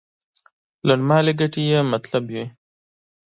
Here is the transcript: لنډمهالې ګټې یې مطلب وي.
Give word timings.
لنډمهالې 0.87 1.33
ګټې 1.39 1.63
یې 1.71 1.79
مطلب 1.91 2.23
وي. 2.33 2.45